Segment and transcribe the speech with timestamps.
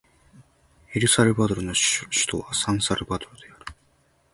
[0.95, 3.65] エルサルバドルの首都はサンサルバドルである